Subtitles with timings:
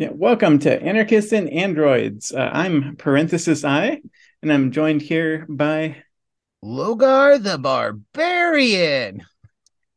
[0.00, 2.32] Yeah, welcome to Anarchists and Androids.
[2.32, 4.00] Uh, I'm Parenthesis I,
[4.40, 6.02] and I'm joined here by
[6.64, 9.26] Logar the Barbarian.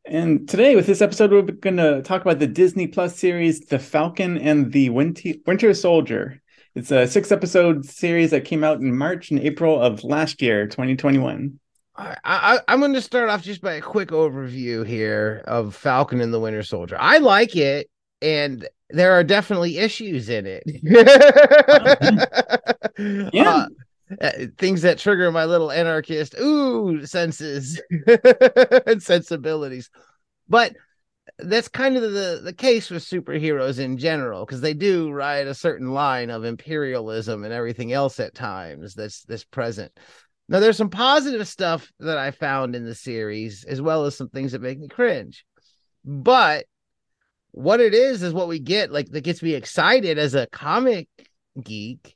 [0.04, 3.80] And today, with this episode, we're going to talk about the Disney Plus series, The
[3.80, 6.42] Falcon and the Winter, Winter Soldier.
[6.76, 10.68] It's a six episode series that came out in March and April of last year,
[10.68, 11.58] 2021.
[11.96, 16.20] I, I, I'm going to start off just by a quick overview here of Falcon
[16.20, 16.98] and the Winter Soldier.
[17.00, 17.90] I like it,
[18.24, 20.64] and there are definitely issues in it.
[23.34, 23.50] Yeah.
[23.50, 23.68] Uh,
[24.22, 27.82] uh, things that trigger my little anarchist ooh senses
[28.86, 29.90] and sensibilities.
[30.48, 30.76] But
[31.40, 35.56] that's kind of the, the case with superheroes in general, because they do ride a
[35.56, 39.92] certain line of imperialism and everything else at times that's that's present.
[40.50, 44.30] Now there's some positive stuff that I found in the series, as well as some
[44.30, 45.46] things that make me cringe.
[46.06, 46.66] But
[47.54, 51.08] what it is is what we get, like that gets me excited as a comic
[51.64, 52.16] geek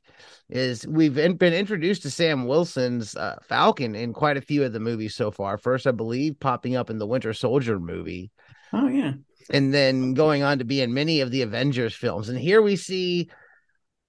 [0.50, 4.80] is we've been introduced to Sam Wilson's uh, Falcon in quite a few of the
[4.80, 5.58] movies so far.
[5.58, 8.30] First, I believe, popping up in the Winter Soldier movie,
[8.72, 9.12] Oh, yeah.
[9.50, 12.28] and then going on to be in many of the Avengers films.
[12.28, 13.30] And here we see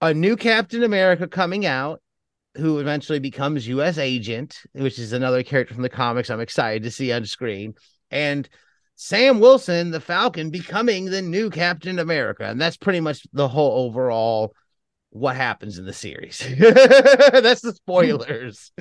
[0.02, 2.02] a new Captain America coming out,
[2.56, 3.98] who eventually becomes U.S.
[4.00, 6.30] Agent, which is another character from the comics.
[6.32, 7.76] I'm excited to see on screen,
[8.10, 8.50] and
[9.02, 13.86] Sam Wilson, the Falcon, becoming the new Captain America, and that's pretty much the whole
[13.86, 14.54] overall
[15.12, 16.40] what happens in the series.
[16.60, 18.74] That's the spoilers.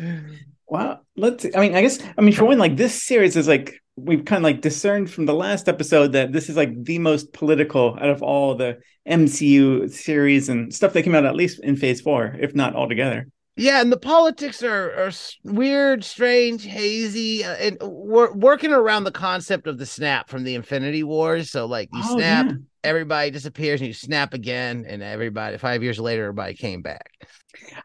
[0.67, 1.47] Well, let's.
[1.55, 2.01] I mean, I guess.
[2.19, 5.27] I mean, for one, like this series is like we've kind of like discerned from
[5.27, 9.89] the last episode that this is like the most political out of all the MCU
[9.89, 13.29] series and stuff that came out at least in Phase Four, if not altogether.
[13.59, 15.11] Yeah, and the politics are are
[15.45, 20.55] weird, strange, hazy, uh, and we're working around the concept of the snap from the
[20.55, 21.51] Infinity Wars.
[21.51, 22.53] So, like, you Oh, snap, yeah.
[22.85, 27.11] Everybody disappears, and you snap again, and everybody five years later, everybody came back.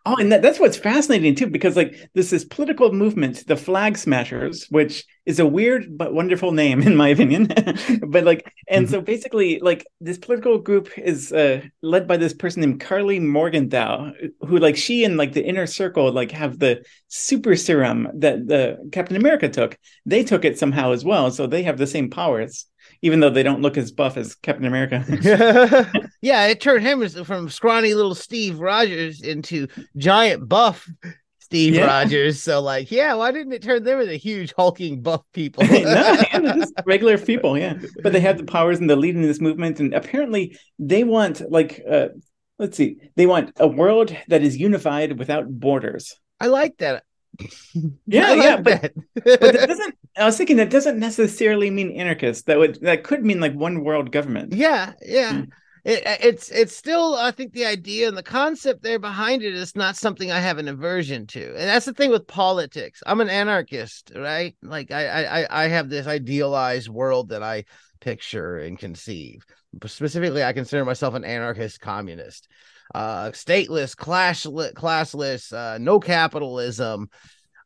[0.06, 3.98] Oh, and that, that's what's fascinating too, because like this is political movement, the Flag
[3.98, 7.48] Smashers, which is a weird but wonderful name in my opinion.
[8.08, 12.62] but like, and so basically, like this political group is uh, led by this person
[12.62, 14.12] named Karli Morgenthau,
[14.42, 18.78] who like she and like the inner circle like have the super serum that the
[18.92, 19.78] Captain America took.
[20.06, 22.66] They took it somehow as well, so they have the same powers,
[23.04, 25.06] even though they don't look as buff as Captain America.
[26.22, 30.90] yeah, it turned him from scrawny little Steve Rogers into giant buff
[31.40, 31.86] Steve Yeah.
[31.86, 32.42] Rogers.
[32.42, 35.64] So, like, yeah, why didn't it turn them into huge hulking buff people?
[35.70, 37.74] no, yeah, just regular people, yeah.
[38.02, 41.84] But they have the powers and the leading this movement, and apparently they want like
[41.88, 42.08] uh
[42.58, 46.16] let's see, they want a world that is unified without borders.
[46.40, 47.04] I like that.
[48.06, 48.94] Yeah, yeah, but that.
[49.16, 52.46] but that doesn't I was thinking that doesn't necessarily mean anarchist.
[52.46, 54.54] That would that could mean like one world government.
[54.54, 55.34] yeah, yeah.
[55.34, 55.50] Mm.
[55.86, 59.76] It, it's it's still I think the idea and the concept there behind it is
[59.76, 63.04] not something I have an aversion to, and that's the thing with politics.
[63.06, 64.56] I'm an anarchist, right?
[64.62, 67.66] Like I I I- I have this idealized world that I
[68.00, 69.46] picture and conceive.
[69.86, 72.48] Specifically, I consider myself an anarchist communist,
[72.94, 77.10] uh, stateless, classless, uh, no capitalism,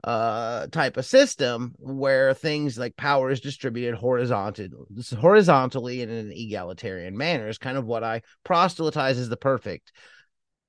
[0.04, 4.70] uh type of system where things like power is distributed horizontally
[5.20, 9.92] horizontally in an egalitarian manner is kind of what I proselytize as the perfect.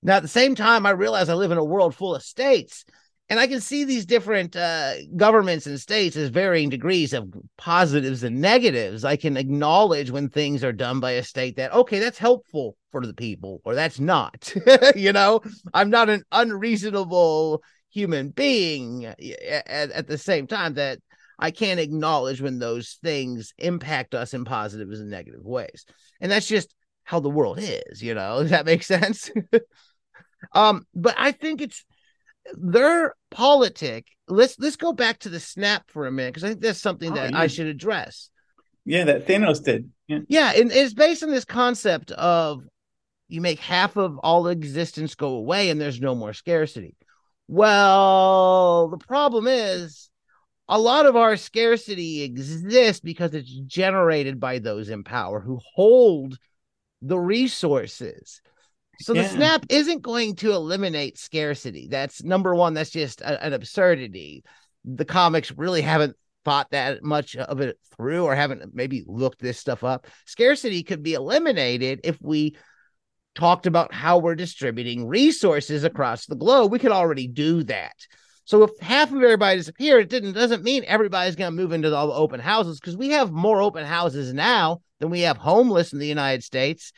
[0.03, 2.87] Now at the same time I realize I live in a world full of states
[3.31, 8.23] and I can see these different uh governments and states as varying degrees of positives
[8.23, 9.05] and negatives.
[9.05, 13.05] I can acknowledge when things are done by a state that okay that's helpful for
[13.05, 14.53] the people or that's not.
[14.97, 15.41] you know,
[15.75, 19.17] I'm not an unreasonable human being at,
[19.69, 20.99] at the same time that
[21.39, 25.85] I can't acknowledge when those things impact us in positive and negative ways.
[26.21, 26.75] And that's just
[27.05, 28.39] how the world is, you know.
[28.43, 29.31] Does that make sense?
[30.53, 31.85] um, but I think it's
[32.55, 34.07] their politic.
[34.27, 37.13] Let's let's go back to the snap for a minute because I think that's something
[37.13, 37.39] Oh, that yeah.
[37.39, 38.31] I should address.
[38.85, 39.91] Yeah, that Thanos did.
[40.07, 40.21] Yeah.
[40.29, 42.63] Yeah, and it's based on this concept of
[43.29, 46.97] you make half of all existence go away and there's no more scarcity.
[47.47, 50.11] Well, the problem is
[50.69, 56.39] a lot of our scarcity exists because it's generated by those in power who hold
[57.01, 58.41] the resources.
[59.01, 61.89] So the snap isn't going to eliminate scarcity.
[61.89, 64.45] That's number one, that's just a- an absurdity.
[64.85, 69.59] The comics really haven't thought that much of it through or haven't maybe looked this
[69.59, 70.07] stuff up.
[70.27, 72.57] Scarcity could be eliminated if we
[73.35, 76.73] talked about how we're distributing resources across the globe.
[76.73, 77.95] We could already do that.
[78.45, 81.95] So if half of everybody disappeared, it didn't doesn't mean everybody's going to move into
[81.95, 85.93] all the open houses because we have more open houses now than we have homeless
[85.93, 86.93] in the United States.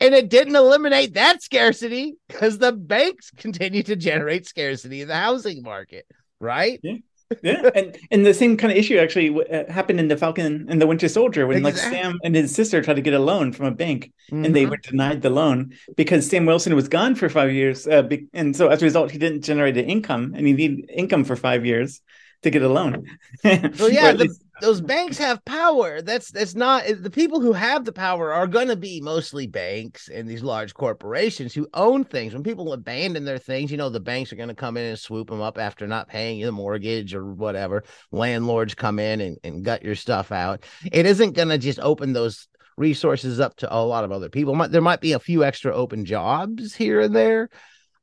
[0.00, 5.16] And it didn't eliminate that scarcity because the banks continue to generate scarcity in the
[5.16, 6.06] housing market,
[6.40, 6.78] right?
[6.82, 6.98] Yeah
[7.42, 10.80] yeah, and and the same kind of issue actually uh, happened in the Falcon and
[10.80, 11.92] the Winter Soldier when exactly.
[11.92, 14.44] like Sam and his sister tried to get a loan from a bank mm-hmm.
[14.44, 14.70] and they mm-hmm.
[14.70, 18.56] were denied the loan because Sam Wilson was gone for five years, uh, be- and
[18.56, 21.66] so as a result he didn't generate an income and he needed income for five
[21.66, 22.00] years
[22.42, 23.04] to get a loan.
[23.44, 24.42] well, yeah, the, least...
[24.60, 26.02] those banks have power.
[26.02, 30.08] That's that's not the people who have the power are going to be mostly banks
[30.08, 32.34] and these large corporations who own things.
[32.34, 34.98] When people abandon their things, you know, the banks are going to come in and
[34.98, 37.84] swoop them up after not paying the mortgage or whatever.
[38.12, 40.64] Landlords come in and, and gut your stuff out.
[40.90, 44.54] It isn't going to just open those resources up to a lot of other people.
[44.68, 47.50] There might be a few extra open jobs here and there.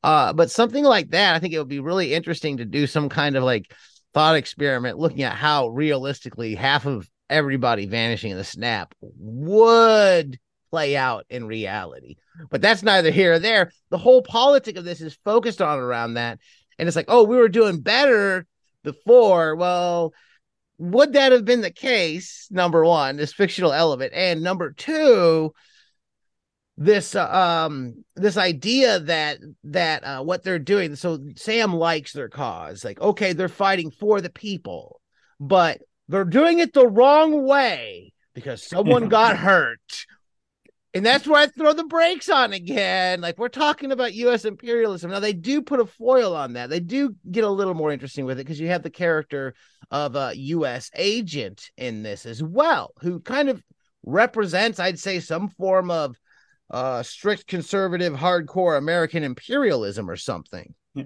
[0.03, 3.09] Uh, but something like that, I think it would be really interesting to do some
[3.09, 3.73] kind of like
[4.15, 10.39] thought experiment looking at how realistically half of everybody vanishing in the snap would
[10.71, 12.15] play out in reality.
[12.49, 13.73] But that's neither here or there.
[13.89, 16.39] The whole politic of this is focused on around that.
[16.79, 18.47] And it's like, oh, we were doing better
[18.83, 19.57] before.
[19.57, 20.13] Well,
[20.77, 22.47] would that have been the case?
[22.49, 24.13] Number one, this fictional element.
[24.15, 25.53] And number two,
[26.77, 32.27] this uh, um this idea that that uh what they're doing so sam likes their
[32.27, 34.99] cause like okay they're fighting for the people
[35.39, 40.05] but they're doing it the wrong way because someone got hurt.
[40.93, 43.19] And that's where i throw the brakes on again.
[43.19, 45.11] Like we're talking about us imperialism.
[45.11, 46.69] Now they do put a foil on that.
[46.69, 49.55] They do get a little more interesting with it because you have the character
[49.91, 53.61] of a us agent in this as well who kind of
[54.07, 56.15] represents i'd say some form of
[56.69, 60.73] uh, strict conservative, hardcore American imperialism or something.
[60.93, 61.03] Yeah.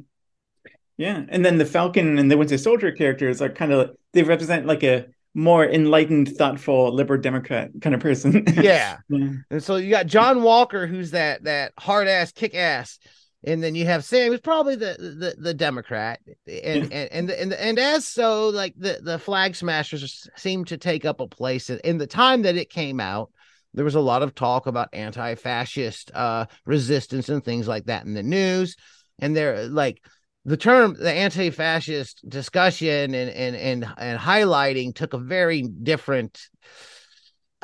[0.97, 1.23] yeah.
[1.29, 4.83] And then the Falcon and the Winter Soldier characters are kind of, they represent like
[4.83, 8.43] a more enlightened, thoughtful, liberal Democrat kind of person.
[8.61, 8.97] yeah.
[9.09, 9.29] yeah.
[9.51, 12.99] And so you got John Walker, who's that, that hard ass, kick ass.
[13.45, 17.53] And then you have Sam, who's probably the the, the Democrat, and, and and and
[17.53, 21.99] and as so, like the the Flag Smashers seem to take up a place in
[21.99, 23.31] the time that it came out
[23.73, 28.13] there was a lot of talk about anti-fascist uh, resistance and things like that in
[28.13, 28.75] the news
[29.19, 30.01] and they're like
[30.45, 36.39] the term the anti-fascist discussion and and and, and highlighting took a very different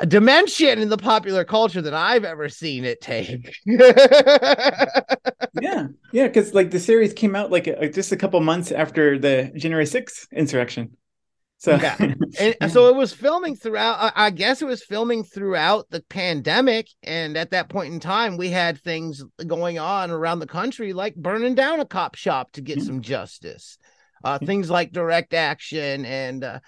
[0.06, 3.56] dimension in the popular culture than I've ever seen it take.
[3.64, 9.18] yeah, yeah, because like the series came out like a, just a couple months after
[9.18, 10.96] the January 6th insurrection.
[11.58, 11.96] So, yeah.
[12.60, 14.12] and so it was filming throughout.
[14.14, 18.50] I guess it was filming throughout the pandemic, and at that point in time, we
[18.50, 22.78] had things going on around the country, like burning down a cop shop to get
[22.78, 22.84] yeah.
[22.84, 23.78] some justice.
[24.22, 24.38] Uh.
[24.38, 26.60] Things like direct action and uh,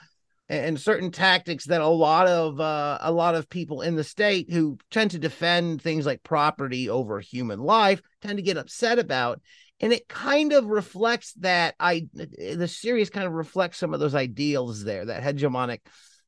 [0.49, 4.51] and certain tactics that a lot of uh, a lot of people in the state
[4.51, 9.41] who tend to defend things like property over human life tend to get upset about
[9.81, 14.01] and it kind of reflects that i eh, the series kind of reflects some of
[14.01, 15.81] those ideals there that hegemonic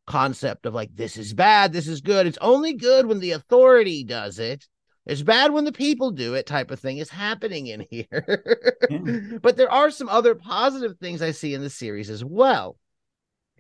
[0.07, 2.27] concept of like this is bad this is good.
[2.27, 4.67] It's only good when the authority does it.
[5.07, 8.43] It's bad when the people do it type of thing is happening in here.
[8.91, 9.39] Yeah.
[9.41, 12.77] but there are some other positive things i see in the series as well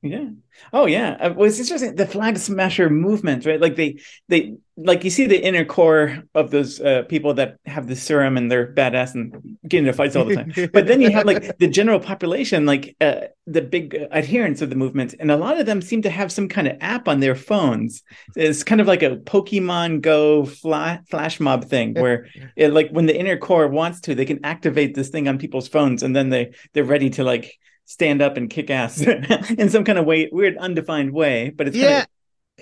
[0.02, 0.28] yeah.
[0.72, 1.16] Oh, yeah.
[1.20, 1.94] Uh, well, it's interesting.
[1.94, 3.60] The flag smasher movement, right?
[3.60, 3.98] Like they,
[4.28, 8.38] they, like you see the inner core of those uh, people that have the serum
[8.38, 10.52] and they're badass and get into fights all the time.
[10.72, 14.76] but then you have like the general population, like uh, the big adherents of the
[14.76, 17.34] movement, and a lot of them seem to have some kind of app on their
[17.34, 18.02] phones.
[18.36, 23.06] It's kind of like a Pokemon Go fla- flash mob thing, where it, like when
[23.06, 26.30] the inner core wants to, they can activate this thing on people's phones, and then
[26.30, 27.58] they they're ready to like
[27.90, 29.00] stand up and kick ass
[29.50, 31.50] in some kind of way, weird, undefined way.
[31.50, 32.04] But it's yeah.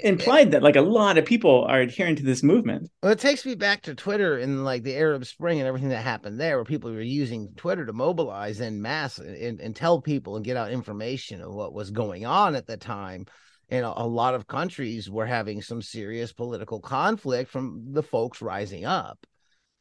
[0.02, 2.90] implied that like a lot of people are adhering to this movement.
[3.02, 6.02] Well, it takes me back to Twitter and like the Arab Spring and everything that
[6.02, 10.36] happened there, where people were using Twitter to mobilize in mass and, and tell people
[10.36, 13.26] and get out information of what was going on at the time.
[13.68, 18.40] And a, a lot of countries were having some serious political conflict from the folks
[18.40, 19.18] rising up.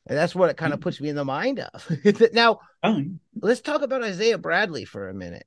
[0.08, 0.84] And that's what it kind of mm.
[0.84, 1.92] puts me in the mind of.
[2.34, 3.04] now, oh.
[3.42, 5.46] let's talk about Isaiah Bradley for a minute.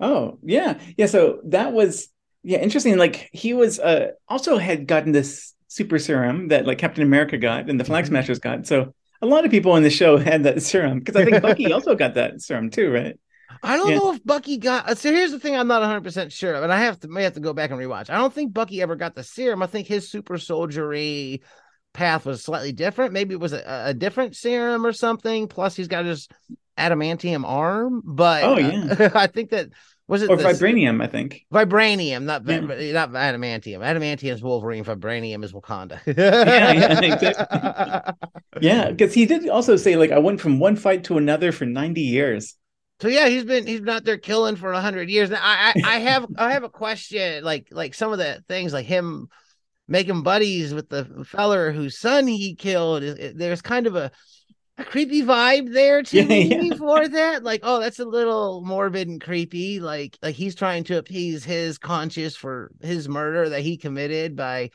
[0.00, 0.80] Oh, yeah.
[0.96, 1.06] Yeah.
[1.06, 2.08] So that was,
[2.42, 2.96] yeah, interesting.
[2.96, 7.70] Like he was uh, also had gotten this super serum that like Captain America got
[7.70, 8.14] and the Flag mm-hmm.
[8.14, 8.66] Smashers got.
[8.66, 11.72] So a lot of people in the show had that serum because I think Bucky
[11.72, 13.18] also got that serum too, right?
[13.62, 13.98] I don't yeah.
[13.98, 14.98] know if Bucky got.
[14.98, 17.22] So here's the thing: I'm not 100 percent sure of, and I have to may
[17.22, 18.10] have to go back and rewatch.
[18.10, 19.62] I don't think Bucky ever got the serum.
[19.62, 21.42] I think his super soldiery
[21.92, 23.12] path was slightly different.
[23.12, 25.48] Maybe it was a, a different serum or something.
[25.48, 26.28] Plus, he's got his
[26.78, 28.02] adamantium arm.
[28.04, 29.68] But oh yeah, uh, I think that
[30.08, 31.02] Was it or vibranium?
[31.02, 31.44] I think.
[31.52, 32.60] Vibranium, not Yeah.
[32.60, 33.80] not adamantium.
[33.80, 34.84] Adamantium is Wolverine.
[34.84, 36.00] Vibranium is Wakanda.
[36.16, 38.12] yeah,
[38.60, 41.66] Yeah, because he did also say like I went from one fight to another for
[41.66, 42.56] ninety years.
[43.00, 45.30] So yeah, he's been he's not there killing for a hundred years.
[45.30, 48.72] Now I, I I have I have a question like like some of the things
[48.72, 49.28] like him
[49.92, 53.02] making buddies with the feller whose son he killed.
[53.04, 54.10] There's kind of a,
[54.78, 56.74] a creepy vibe there to Yeah, me yeah.
[56.78, 57.44] for that.
[57.44, 59.80] Like oh, that's a little morbid and creepy.
[59.80, 64.70] Like like he's trying to appease his conscience for his murder that he committed by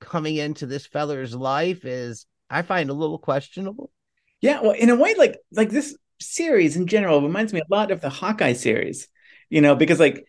[0.00, 3.90] coming into this feller's life is I find a little questionable.
[4.40, 7.90] Yeah, well, in a way, like like this series in general reminds me a lot
[7.90, 9.08] of the Hawkeye series,
[9.50, 10.26] you know, because like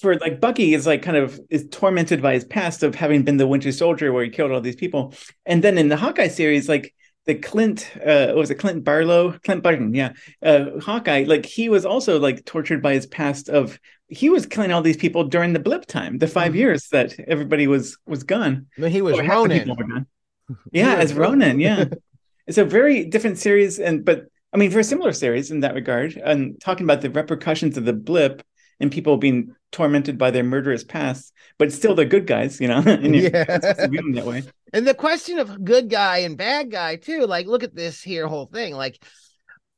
[0.00, 3.36] for like Bucky is like kind of is tormented by his past of having been
[3.36, 5.14] the Winter Soldier where he killed all these people,
[5.46, 6.94] and then in the Hawkeye series, like
[7.26, 11.68] the Clint, uh, what was it Clint Barlow, Clint Barton, yeah, uh, Hawkeye, like he
[11.68, 13.78] was also like tortured by his past of
[14.08, 16.56] he was killing all these people during the blip time, the 5 Mhm.
[16.56, 18.66] years that everybody was was gone.
[18.76, 19.88] I mean, he was or half the people Ronin.
[19.88, 20.06] were gone.
[20.72, 21.84] Yeah, was as Ronin, yeah.
[22.48, 26.16] it's a very different series, and but I mean, very similar series in that regard.
[26.16, 28.42] And talking about the repercussions of the blip
[28.80, 32.78] and people being tormented by their murderous past, but still they're good guys, you know.
[32.86, 33.44] and Yeah.
[33.48, 34.42] it's supposed to view them that way.
[34.72, 37.26] And the question of good guy and bad guy too.
[37.26, 38.74] Like, look at this here whole thing.
[38.74, 39.02] Like,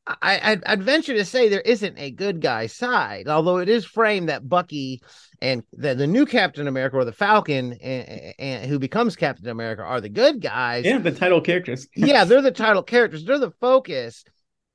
[0.07, 3.85] I I'd, I'd venture to say there isn't a good guy side, although it is
[3.85, 5.01] framed that Bucky
[5.41, 9.83] and the, the new Captain America or the Falcon and, and who becomes Captain America
[9.83, 10.85] are the good guys.
[10.85, 11.87] Yeah, the title characters.
[11.95, 13.25] yeah, they're the title characters.
[13.25, 14.25] They're the focus.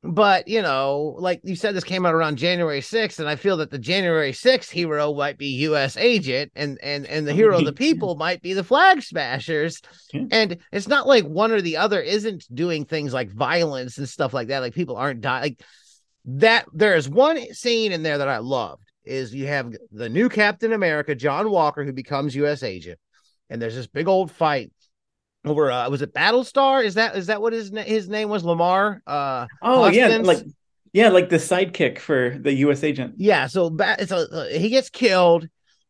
[0.10, 3.58] But you know, like you said, this came out around January 6th, and I feel
[3.58, 5.98] that the January 6th hero might be U.S.
[5.98, 9.82] Agent, and and and the oh, hero of the people might be the Flag Smashers.
[10.32, 14.34] And it's not like one or the other isn't doing things like violence and stuff
[14.34, 14.60] like that.
[14.60, 15.44] Like people aren't dying.
[15.44, 15.62] Like
[16.26, 16.66] that.
[16.74, 18.84] There is one scene in there that I loved.
[19.04, 22.64] Is you have the new Captain America, John Walker, who becomes U.S.
[22.64, 23.00] Agent,
[23.50, 24.72] and there's this big old fight
[25.50, 26.84] over uh was it Battlestar?
[26.84, 28.44] Is that is that what his na- his name was?
[28.44, 29.00] Lemar?
[29.08, 30.40] Uh Oh yeah, like
[30.94, 32.84] yeah, like the sidekick for the U.S.
[32.84, 33.16] agent.
[33.18, 33.76] yeah, so
[34.06, 35.48] so uh, he gets killed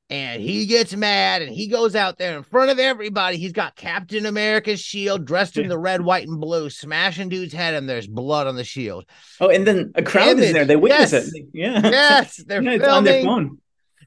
[0.09, 3.37] and he gets mad and he goes out there in front of everybody.
[3.37, 7.73] He's got Captain America's shield dressed in the red, white, and blue, smashing dude's head,
[7.73, 9.05] and there's blood on the shield.
[9.39, 10.65] Oh, and then a crowd Image, is there.
[10.65, 11.31] They witness yes.
[11.33, 11.45] it.
[11.53, 11.81] Yeah.
[11.91, 13.49] Yes, they're yeah, it's on their filming.
[13.49, 13.57] phone.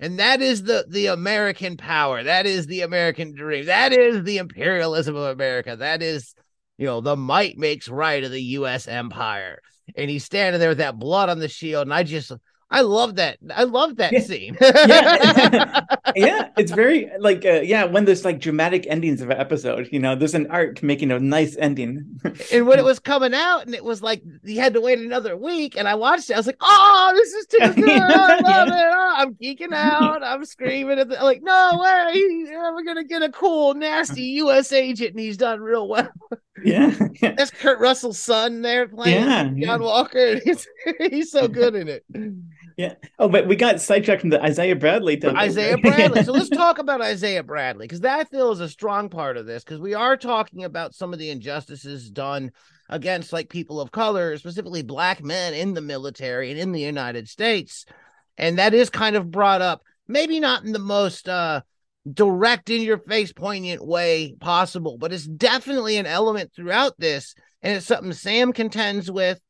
[0.01, 2.23] And that is the the American power.
[2.23, 3.67] That is the American dream.
[3.67, 5.77] That is the imperialism of America.
[5.77, 6.35] That is,
[6.79, 8.89] you know, the might makes right of the U.S.
[8.89, 9.61] empire.
[9.95, 12.33] And he's standing there with that blood on the shield, and I just,
[12.73, 13.39] I love that.
[13.55, 14.21] I love that Yeah.
[14.21, 14.57] scene.
[14.61, 15.81] Yeah.
[16.17, 19.99] yeah, it's very like uh, yeah, when there's like dramatic endings of an episode, you
[19.99, 22.21] know, there's an art making a nice ending.
[22.53, 25.37] and when it was coming out, and it was like you had to wait another
[25.37, 27.89] week, and I watched it, I was like, "Oh, this is too good!
[28.01, 28.75] I love it!
[28.75, 30.23] Oh, I'm geeking out!
[30.23, 32.45] I'm screaming at the like, no way!
[32.51, 34.73] We're gonna get a cool, nasty U.S.
[34.73, 36.09] agent, and he's done real well."
[36.65, 36.95] Yeah.
[37.21, 39.77] That's Kurt Russell's son there playing Yeah, John yeah.
[39.77, 40.41] Walker.
[40.45, 40.67] He's,
[40.99, 42.05] he's so good in it.
[42.77, 42.95] Yeah.
[43.19, 45.37] Oh, but we got sidetracked from the Isaiah Bradley topic.
[45.37, 46.25] Isaiah Bradley.
[46.25, 49.81] So let's talk about Isaiah Bradley because that feels a strong part of this because
[49.81, 52.53] we are talking about some of the injustices done
[52.89, 57.29] against like people of color, specifically black men in the military and in the United
[57.29, 57.85] States.
[58.39, 61.61] And that is kind of brought up, maybe not in the most uh
[62.11, 67.35] direct in your face poignant way possible, but it's definitely an element throughout this.
[67.63, 69.41] And it's something Sam contends with.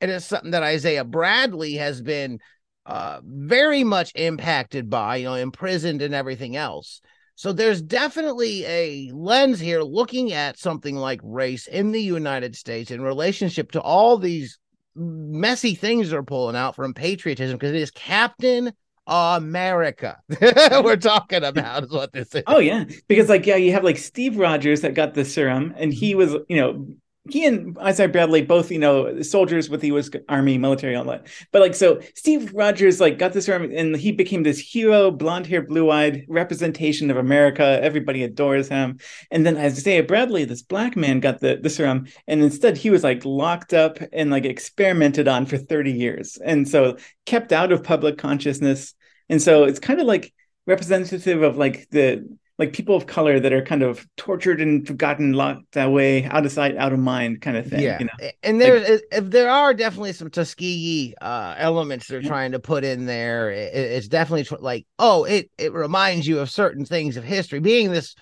[0.00, 2.40] and It is something that Isaiah Bradley has been
[2.86, 7.00] uh very much impacted by you know imprisoned and everything else
[7.34, 12.90] so there's definitely a lens here looking at something like race in the united states
[12.90, 14.58] in relationship to all these
[14.94, 18.70] messy things they're pulling out from patriotism because it is captain
[19.06, 20.18] america.
[20.40, 22.42] We're talking about is what this is.
[22.46, 25.92] Oh yeah, because like yeah, you have like Steve Rogers that got the serum, and
[25.92, 26.18] he mm-hmm.
[26.18, 26.86] was you know
[27.30, 30.10] he and Isaiah Bradley both you know soldiers with the U.S.
[30.28, 31.26] Army military that.
[31.52, 35.46] But like so, Steve Rogers like got this serum, and he became this hero, blonde
[35.46, 37.78] hair, blue eyed representation of America.
[37.82, 38.98] Everybody adores him.
[39.30, 43.02] And then Isaiah Bradley, this black man, got the the serum, and instead he was
[43.02, 47.82] like locked up and like experimented on for thirty years, and so kept out of
[47.82, 48.94] public consciousness.
[49.30, 50.34] And so it's kind of like
[50.66, 55.32] representative of like the like people of color that are kind of tortured and forgotten,
[55.32, 57.94] locked away, out of sight, out of mind, kind of thing.
[57.94, 58.18] yeah You know?
[58.42, 62.28] And there if there are definitely some tuskegee uh elements they're Yeah.
[62.28, 66.38] trying to put in there it, it's definitely tr- like oh it it reminds you
[66.40, 68.14] of certain things of history being this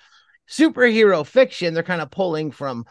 [0.49, 2.85] superhero fiction they're kind of pulling from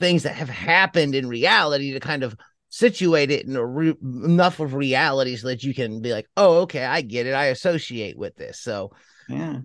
[0.00, 2.36] things that have happened in reality to kind of
[2.70, 6.84] situate it in re- enough of reality so that you can be like, oh, okay,
[6.84, 7.34] I get it.
[7.34, 8.60] I associate with this.
[8.60, 8.92] So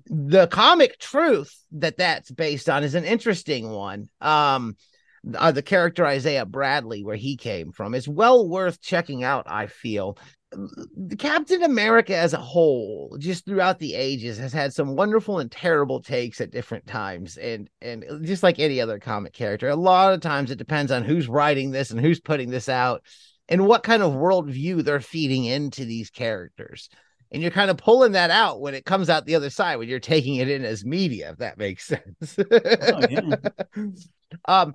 [0.05, 4.09] the comic truth that that's based on is an interesting one.
[4.21, 4.75] Um,
[5.35, 9.45] uh, the character Isaiah Bradley, where he came from, is well worth checking out.
[9.47, 10.17] I feel
[11.17, 16.01] Captain America as a whole, just throughout the ages, has had some wonderful and terrible
[16.01, 20.21] takes at different times, and and just like any other comic character, a lot of
[20.21, 23.03] times it depends on who's writing this and who's putting this out,
[23.49, 26.89] and what kind of worldview they're feeding into these characters.
[27.31, 29.89] And you're kind of pulling that out when it comes out the other side, when
[29.89, 32.37] you're taking it in as media, if that makes sense.
[32.39, 33.35] oh, yeah.
[34.47, 34.73] um,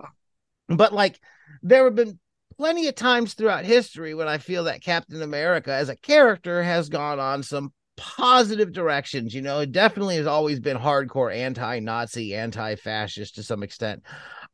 [0.68, 1.18] but like
[1.62, 2.18] there have been
[2.56, 6.88] plenty of times throughout history when I feel that Captain America as a character has
[6.88, 9.34] gone on some positive directions.
[9.34, 14.02] You know, it definitely has always been hardcore anti Nazi, anti fascist to some extent.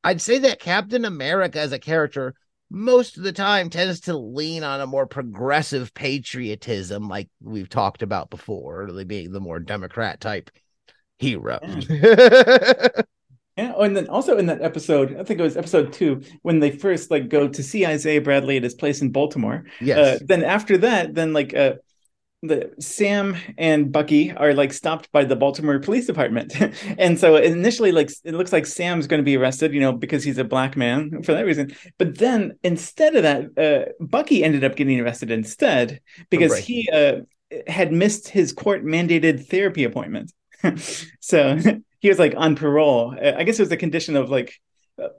[0.05, 2.35] I'd say that Captain America as a character
[2.71, 8.03] most of the time tends to lean on a more progressive patriotism, like we've talked
[8.03, 10.51] about before, really being the more Democrat type
[11.19, 11.59] hero.
[11.63, 12.89] Yeah.
[13.59, 13.73] Yeah.
[13.75, 16.71] Oh, and then also in that episode, I think it was episode two, when they
[16.71, 19.65] first like go to see Isaiah Bradley at his place in Baltimore.
[19.81, 19.99] Yes.
[19.99, 21.73] Uh, then after that, then like uh,
[22.43, 26.55] the Sam and Bucky are like stopped by the Baltimore Police Department,
[26.99, 30.23] and so initially, like it looks like Sam's going to be arrested, you know, because
[30.23, 31.75] he's a black man for that reason.
[31.99, 36.63] But then instead of that, uh, Bucky ended up getting arrested instead because right.
[36.63, 37.21] he uh,
[37.67, 40.33] had missed his court mandated therapy appointment.
[41.21, 41.57] so
[42.01, 43.17] he was like on parole.
[43.21, 44.55] I guess it was a condition of like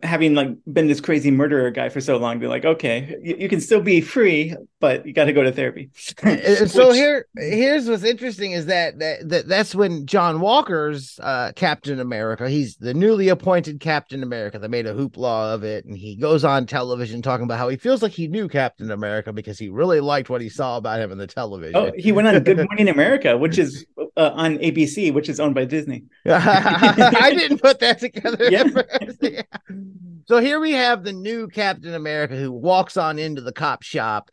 [0.03, 3.49] having like been this crazy murderer guy for so long, be like, okay, you, you
[3.49, 5.89] can still be free, but you got to go to therapy.
[5.93, 6.95] so Which...
[6.95, 12.49] here, here's what's interesting is that, that that that's when John Walker's uh, Captain America.
[12.49, 14.59] He's the newly appointed Captain America.
[14.59, 17.77] They made a hoopla of it, and he goes on television talking about how he
[17.77, 21.11] feels like he knew Captain America because he really liked what he saw about him
[21.11, 21.75] in the television.
[21.75, 23.85] Oh, he went on Good Morning America, which is
[24.19, 26.03] uh, on ABC, which is owned by Disney.
[26.25, 28.49] I didn't put that together.
[28.51, 29.41] Yeah.
[30.27, 34.29] So here we have the new Captain America who walks on into the cop shop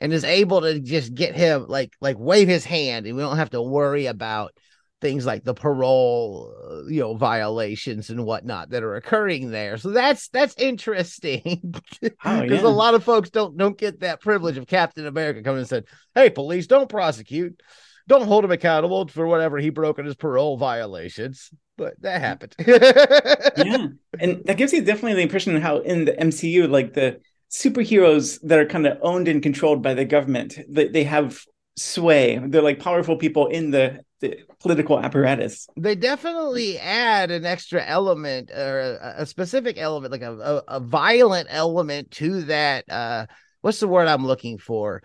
[0.00, 3.36] and is able to just get him like like wave his hand and we don't
[3.36, 4.52] have to worry about
[5.00, 9.90] things like the parole uh, you know violations and whatnot that are occurring there so
[9.90, 11.60] that's that's interesting
[11.98, 12.60] because oh, yeah.
[12.60, 15.84] a lot of folks don't don't get that privilege of captain america coming and said
[16.14, 17.60] hey police don't prosecute
[18.10, 22.54] don't hold him accountable for whatever he broke in his parole violations but that happened.
[22.66, 23.86] yeah.
[24.20, 27.20] And that gives you definitely the impression of how in the MCU, like the
[27.50, 31.42] superheroes that are kind of owned and controlled by the government, they, they have
[31.76, 32.38] sway.
[32.38, 35.68] They're like powerful people in the, the political apparatus.
[35.74, 40.80] They definitely add an extra element or a, a specific element, like a, a, a
[40.80, 42.84] violent element to that.
[42.90, 43.24] Uh,
[43.62, 45.02] what's the word I'm looking for?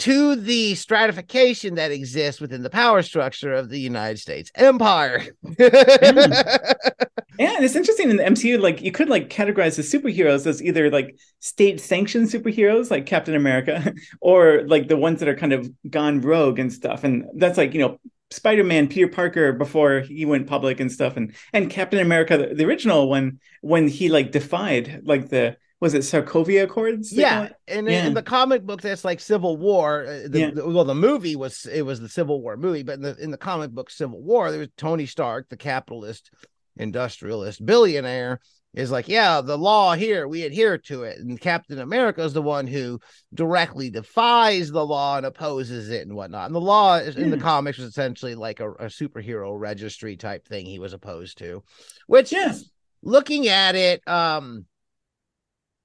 [0.00, 5.26] To the stratification that exists within the power structure of the United States empire.
[5.58, 5.68] yeah.
[6.12, 6.32] Hmm.
[7.38, 10.62] yeah, and it's interesting in the MCU, like you could like categorize the superheroes as
[10.62, 15.52] either like state sanctioned superheroes like Captain America, or like the ones that are kind
[15.52, 17.04] of gone rogue and stuff.
[17.04, 17.98] And that's like, you know,
[18.30, 22.64] Spider-Man, Peter Parker before he went public and stuff, and and Captain America, the, the
[22.64, 27.10] original one, when he like defied like the was it Sokovia Accords?
[27.10, 28.06] Yeah, and yeah.
[28.06, 30.04] in the comic book, that's like Civil War.
[30.04, 30.50] Uh, the, yeah.
[30.50, 33.30] the, well, the movie was it was the Civil War movie, but in the in
[33.30, 36.30] the comic book Civil War, there was Tony Stark, the capitalist,
[36.76, 38.40] industrialist, billionaire,
[38.74, 42.42] is like, yeah, the law here, we adhere to it, and Captain America is the
[42.42, 43.00] one who
[43.32, 46.46] directly defies the law and opposes it and whatnot.
[46.46, 47.42] And the law is, in the hmm.
[47.42, 51.64] comics was essentially like a, a superhero registry type thing he was opposed to,
[52.06, 52.64] which yes.
[53.02, 54.66] looking at it, um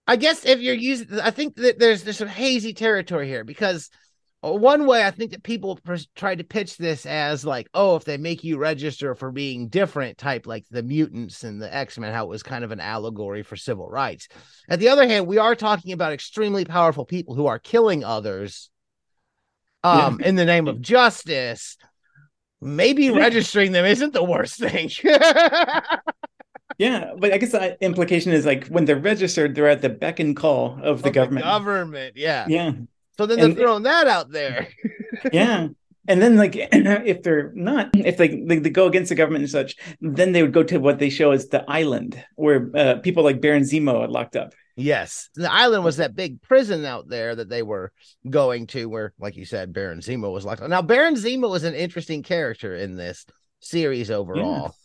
[0.07, 3.89] I guess if you're using, I think that there's there's some hazy territory here because
[4.45, 7.95] uh, one way I think that people pr- try to pitch this as like, oh,
[7.95, 11.97] if they make you register for being different, type like the mutants and the X
[11.97, 14.27] Men, how it was kind of an allegory for civil rights.
[14.69, 18.69] At the other hand, we are talking about extremely powerful people who are killing others,
[19.83, 21.77] um, in the name of justice.
[22.61, 24.89] Maybe registering them isn't the worst thing.
[26.77, 30.19] Yeah, but I guess the implication is like when they're registered, they're at the beck
[30.19, 31.45] and call of the of government.
[31.45, 32.73] The government, yeah, yeah.
[33.17, 34.67] So then they're throwing that out there.
[35.31, 35.69] yeah,
[36.07, 39.51] and then like if they're not, if they, they, they go against the government and
[39.51, 43.23] such, then they would go to what they show as the island, where uh, people
[43.23, 44.53] like Baron Zemo are locked up.
[44.77, 47.93] Yes, the island was that big prison out there that they were
[48.29, 50.69] going to, where, like you said, Baron Zemo was locked up.
[50.69, 53.25] Now, Baron Zemo was an interesting character in this
[53.61, 54.75] series overall.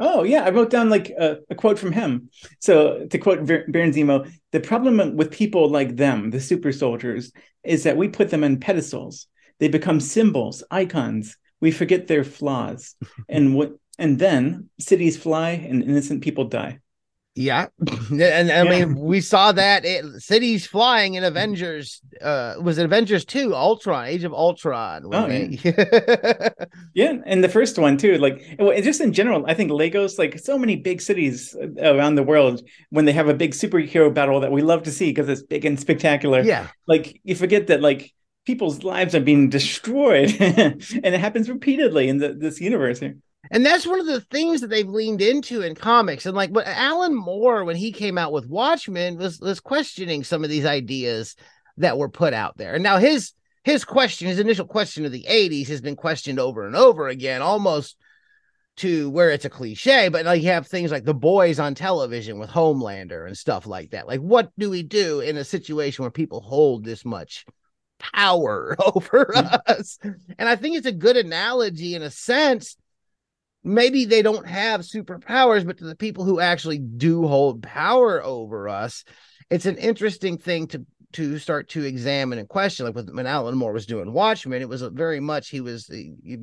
[0.00, 2.30] Oh yeah, I wrote down like a, a quote from him.
[2.60, 7.32] So to quote Baron Zemo, the problem with people like them, the super soldiers,
[7.64, 9.26] is that we put them in pedestals.
[9.58, 11.36] They become symbols, icons.
[11.60, 12.94] We forget their flaws,
[13.28, 16.78] and what and then cities fly and innocent people die.
[17.38, 17.68] Yeah,
[18.10, 18.64] and I yeah.
[18.64, 22.02] mean we saw that it, cities flying in Avengers.
[22.20, 23.54] Uh, was it Avengers two?
[23.54, 25.04] Ultron, Age of Ultron.
[25.12, 26.48] Oh, yeah.
[26.94, 28.18] yeah, and the first one too.
[28.18, 32.60] Like, just in general, I think Lagos, like so many big cities around the world,
[32.90, 35.64] when they have a big superhero battle that we love to see because it's big
[35.64, 36.40] and spectacular.
[36.40, 38.12] Yeah, like you forget that like
[38.46, 43.16] people's lives are being destroyed, and it happens repeatedly in the, this universe here.
[43.50, 46.26] And that's one of the things that they've leaned into in comics.
[46.26, 50.44] And like what Alan Moore, when he came out with Watchmen, was was questioning some
[50.44, 51.36] of these ideas
[51.78, 52.74] that were put out there.
[52.74, 53.32] And now his
[53.64, 57.42] his question, his initial question of the 80s has been questioned over and over again,
[57.42, 57.96] almost
[58.78, 62.38] to where it's a cliche, but like you have things like the boys on television
[62.38, 64.06] with Homelander and stuff like that.
[64.06, 67.44] Like, what do we do in a situation where people hold this much
[67.98, 69.56] power over mm-hmm.
[69.66, 69.98] us?
[70.38, 72.76] And I think it's a good analogy in a sense
[73.64, 78.68] maybe they don't have superpowers, but to the people who actually do hold power over
[78.68, 79.04] us,
[79.50, 82.84] it's an interesting thing to to start to examine and question.
[82.84, 85.90] Like when Alan Moore was doing Watchmen, it was very much he was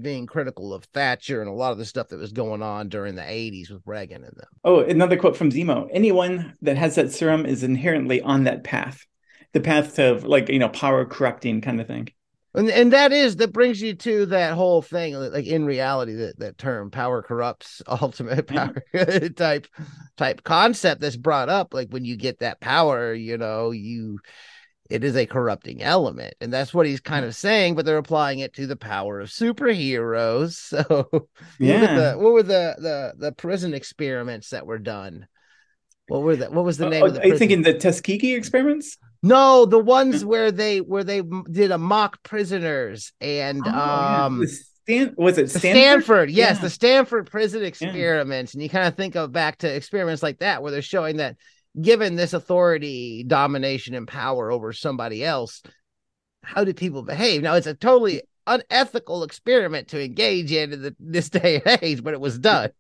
[0.02, 3.14] being critical of Thatcher and a lot of the stuff that was going on during
[3.14, 4.48] the 80s with Reagan and them.
[4.64, 9.06] Oh, another quote from Zemo anyone that has that serum is inherently on that path,
[9.54, 12.10] the path to like, you know, power corrupting kind of thing
[12.56, 16.40] and and that is that brings you to that whole thing like in reality that
[16.40, 18.84] that term power corrupts ultimate power
[19.36, 19.68] type
[20.18, 24.20] type concept that's brought up like when you get that power you know you
[24.90, 28.40] it is a corrupting element and that's what he's kind of saying but they're applying
[28.40, 31.28] it to the power of superheroes so
[31.60, 35.28] yeah what were the what were the the, the prison experiments that were done
[36.08, 36.54] what were that?
[36.54, 37.22] What was the name uh, of the?
[37.22, 38.98] Are you thinking the Tuskegee experiments?
[39.26, 44.48] No, the ones where they where they did a mock prisoners and oh, um yeah.
[44.84, 45.72] Stan- was it Stanford?
[45.72, 46.62] Stanford yes, yeah.
[46.62, 48.58] the Stanford prison experiments, yeah.
[48.58, 51.38] and you kind of think of back to experiments like that where they're showing that
[51.82, 55.64] given this authority, domination, and power over somebody else,
[56.44, 57.42] how do people behave?
[57.42, 62.04] Now it's a totally unethical experiment to engage in in the, this day and age,
[62.04, 62.72] but it was done.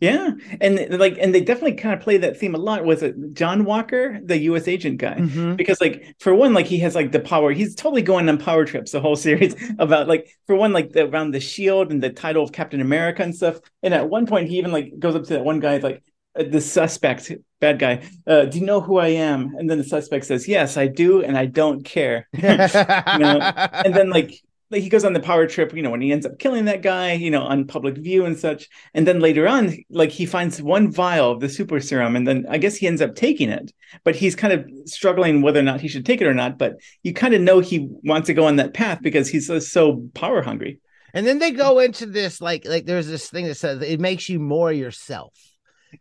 [0.00, 0.30] Yeah,
[0.60, 2.84] and like, and they definitely kind of play that theme a lot.
[2.84, 4.68] Was it John Walker, the U.S.
[4.68, 5.16] agent guy?
[5.16, 5.56] Mm-hmm.
[5.56, 7.52] Because like, for one, like he has like the power.
[7.52, 8.92] He's totally going on power trips.
[8.92, 12.42] The whole series about like, for one, like the, around the shield and the title
[12.42, 13.60] of Captain America and stuff.
[13.82, 16.02] And at one point, he even like goes up to that one guy like.
[16.36, 17.30] Uh, the suspect,
[17.60, 19.54] bad guy, uh, do you know who I am?
[19.56, 22.26] And then the suspect says, Yes, I do, and I don't care.
[22.32, 23.38] you know?
[23.38, 24.42] And then like
[24.74, 26.82] like he goes on the power trip, you know, when he ends up killing that
[26.82, 28.68] guy, you know, on public view and such.
[28.92, 32.44] And then later on, like he finds one vial of the super serum, and then
[32.48, 33.72] I guess he ends up taking it.
[34.02, 36.58] But he's kind of struggling whether or not he should take it or not.
[36.58, 39.60] But you kind of know he wants to go on that path because he's so,
[39.60, 40.80] so power hungry.
[41.12, 44.28] And then they go into this like like there's this thing that says it makes
[44.28, 45.32] you more yourself.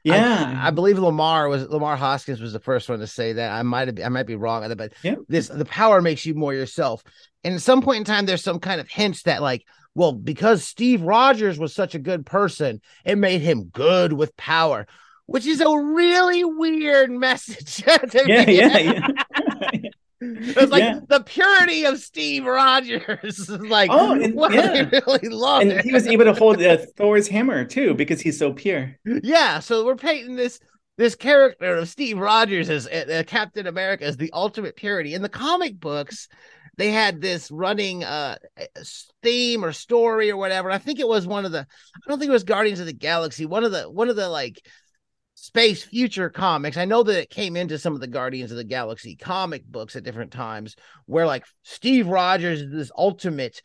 [0.04, 3.52] Yeah, I, I, believe Lemar was Lemar Hoskins was the first one to say that.
[3.52, 5.16] I might have I might be wrong on that, but yeah.
[5.28, 7.04] this the power makes you more yourself.
[7.44, 10.64] And at some point in time, there's some kind of hints that, like, well, because
[10.64, 14.88] Steve Rogers was such a good person, it made him good with power,
[15.26, 17.84] which is a really weird message.
[17.86, 19.08] yeah, yeah, yeah,
[20.24, 21.00] It's like yeah.
[21.08, 23.50] the purity of Steve Rogers.
[23.50, 24.90] like, oh, and, what yeah.
[24.92, 25.86] really love and it.
[25.86, 28.96] he was able to hold uh, Thor's hammer too because he's so pure.
[29.06, 30.60] Yeah, so we're painting this
[30.98, 35.14] this character of Steve Rogers as uh, Captain America as the ultimate purity.
[35.14, 36.28] In the comic books,
[36.78, 38.38] they had this running uh
[39.22, 40.72] theme or story or whatever.
[40.72, 42.94] I think it was one of the I don't think it was Guardians of the
[42.94, 44.62] Galaxy, one of the one of the like
[45.44, 46.78] space future comics.
[46.78, 49.98] I know that it came into some of the Guardians of the Galaxy comic books
[49.98, 53.62] at different times where like Steve Rogers is this ultimate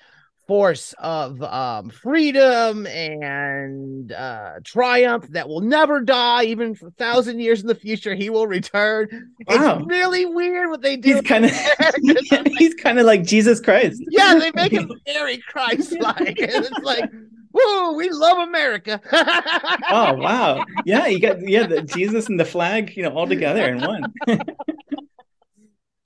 [0.48, 7.38] force of um, freedom and uh, triumph that will never die, even for a thousand
[7.38, 8.16] years in the future.
[8.16, 9.06] He will return.
[9.46, 9.78] Wow.
[9.78, 11.14] It's really weird what they do.
[11.14, 11.52] He's kind of
[12.58, 14.02] he's kind of like Jesus Christ.
[14.10, 16.40] Yeah, they make him very Christ-like.
[16.40, 17.08] And it's like.
[17.52, 19.00] Woo, we love America.
[19.90, 20.64] oh wow.
[20.84, 24.12] Yeah, you got yeah, the Jesus and the flag, you know, all together in one.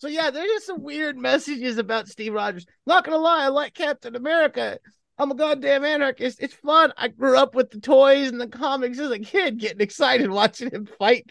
[0.03, 2.67] So yeah, there's just some weird messages about Steve Rogers.
[2.89, 4.81] Not gonna lie, I like Captain America.
[5.17, 6.43] I'm a goddamn anarchist.
[6.43, 6.93] It's fun.
[6.97, 10.71] I grew up with the toys and the comics as a kid, getting excited watching
[10.71, 11.31] him fight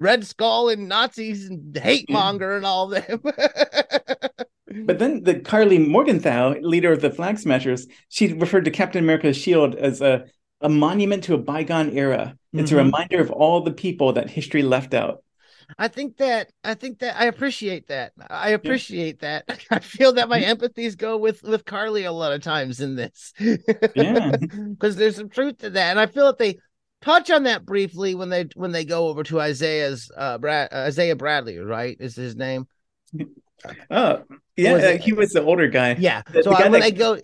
[0.00, 2.12] Red Skull and Nazis and hate mm.
[2.12, 3.22] monger and all them.
[4.70, 9.36] but then the Karli Morgenthau, leader of the Flag Smashers, she referred to Captain America's
[9.36, 10.26] shield as a
[10.62, 12.36] a monument to a bygone era.
[12.52, 12.74] It's Mhm.
[12.74, 15.22] a reminder of all the people that history left out.
[15.78, 18.12] I think that I think that I appreciate that.
[18.28, 19.44] I appreciate that.
[19.70, 23.32] I feel that my empathies go with with Karli a lot of times in this.
[23.94, 24.36] Yeah.
[24.70, 25.90] Because there's some truth to that.
[25.90, 26.58] And I feel that they
[27.02, 31.16] touch on that briefly when they when they go over to Isaiah's uh Brad Isaiah
[31.16, 31.96] Bradley, right?
[32.00, 32.66] Is his name?
[33.90, 34.24] Oh,
[34.56, 35.94] yeah, Was uh, he was the older guy.
[35.98, 36.22] Yeah.
[36.32, 37.18] The- so the I, guy when that- I go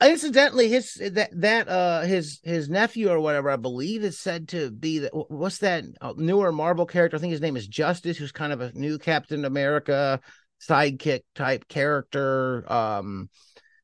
[0.00, 4.70] incidentally his that that uh his his nephew or whatever i believe is said to
[4.70, 8.30] be that what's that uh, newer marvel character i think his name is justice who's
[8.30, 10.20] kind of a new captain america
[10.62, 13.28] sidekick type character um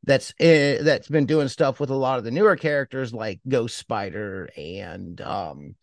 [0.04, 3.76] that's uh, that's been doing stuff with a lot of the newer characters like ghost
[3.76, 5.74] spider and um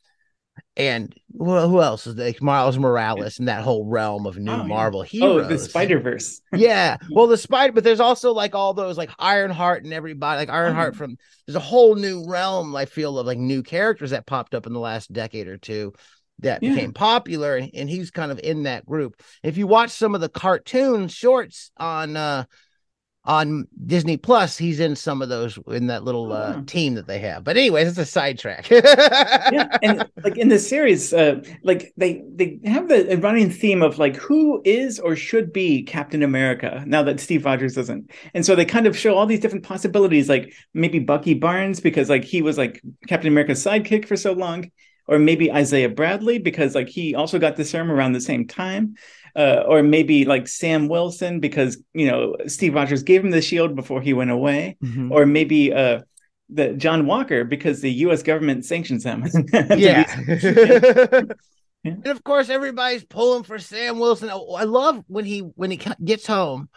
[0.78, 2.34] and well, who else is there?
[2.40, 4.63] Miles Morales and that whole realm of new Oh, yeah.
[4.63, 6.42] Marvel Oh, the Spider Verse.
[6.56, 6.98] yeah.
[7.12, 10.94] Well, the spider, but there's also like all those like Ironheart and everybody like Ironheart
[10.94, 10.98] Oh.
[10.98, 14.66] from there's a whole new realm, I feel, of like new characters that popped up
[14.68, 15.94] in the last decade or two
[16.40, 16.76] that Yeah.
[16.76, 19.22] became popular, and, and he's kind of in that group.
[19.44, 22.46] If you watch some of the cartoon shorts on uh
[23.28, 26.63] on Disney Plus, he's in some of those in that little uh Oh.
[26.66, 27.44] team that they have.
[27.44, 28.70] But anyways, it's a sidetrack.
[28.72, 34.00] yeah, and like in the series, uh, like they they have the running theme of
[34.00, 38.56] like who is or should be Captain America now that Steve Rogers isn't, and so
[38.56, 42.42] they kind of show all these different possibilities, like maybe Bucky Barnes because like he
[42.42, 44.72] was like Captain America's sidekick for so long,
[45.08, 48.96] or maybe Isaiah Bradley because like he also got the serum around the same time.
[49.36, 53.76] Uh, or maybe like Sam Wilson because you know Steve Rogers gave him the shield
[53.76, 55.12] before he went away, Mhm.
[55.12, 56.02] or maybe uh,
[56.50, 58.24] the John Walker because the U.S.
[58.24, 59.26] government sanctions him.
[59.78, 60.06] yeah.
[61.84, 61.93] Yeah.
[61.93, 64.30] And of course, everybody's pulling for Sam Wilson.
[64.34, 66.67] Oh, I love when he when he gets home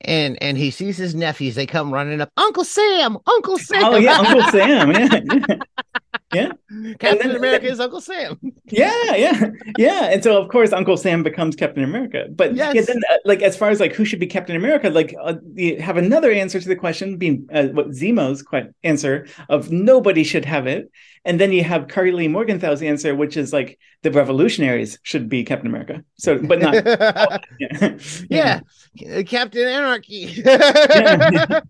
[0.00, 1.54] and and he sees his nephews.
[1.54, 3.84] They come running up, Uncle Sam, Uncle Sam.
[3.84, 4.90] oh yeah, Uncle Sam.
[4.92, 5.56] Yeah, yeah,
[6.32, 8.38] Captain then- America is Uncle Sam.
[8.66, 10.04] yeah, yeah, yeah.
[10.10, 12.26] And so of course Uncle Sam becomes Captain America.
[12.30, 15.14] But yeah, then uh, like as far as like who should be Captain America, like
[15.20, 19.70] uh, you have another answer to the question being uh, what Zemo's quite answer of
[19.70, 20.90] nobody should have it,
[21.24, 25.44] and then you have Karli Lee Morgenthau's answer, which is like the revolutionaries should be
[25.44, 26.02] Captain America.
[26.16, 26.74] So, but not
[28.30, 28.60] yeah,
[28.94, 30.42] yeah, Captain Anarchy.
[30.44, 31.60] Yeah.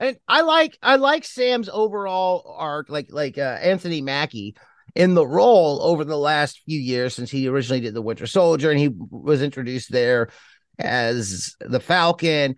[0.00, 4.56] And I like I like Sam's overall arc, like like uh, Anthony Mackie
[4.96, 8.70] in the role over the last few years since he originally did the Winter Soldier
[8.70, 10.30] and he was introduced there
[10.78, 12.56] as the Falcon.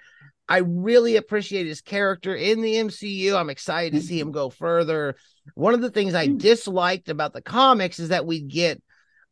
[0.48, 3.34] I really appreciate his character in the MCU.
[3.34, 5.16] I'm excited to see him go further.
[5.54, 6.38] One of the things I Mm.
[6.38, 8.82] disliked about the comics is that we get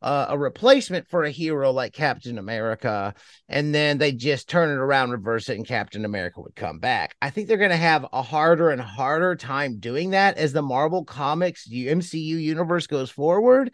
[0.01, 3.13] uh, a replacement for a hero like Captain America,
[3.47, 7.15] and then they just turn it around, reverse it, and Captain America would come back.
[7.21, 10.61] I think they're going to have a harder and harder time doing that as the
[10.61, 13.73] Marvel Comics MCU universe goes forward.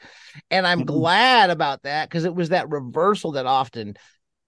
[0.52, 0.86] And I'm Mhm.
[0.86, 3.96] glad about that because it was that reversal that often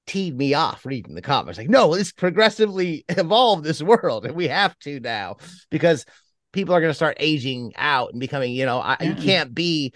[0.07, 1.57] teed me off reading the comics.
[1.57, 5.37] Like, no, let's progressively evolved this world, and we have to now
[5.69, 6.05] because
[6.51, 9.93] people are going to start aging out and becoming, you know, I, you can't be